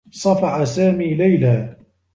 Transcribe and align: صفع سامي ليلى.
صفع 0.11 0.63
سامي 0.65 1.13
ليلى. 1.15 1.75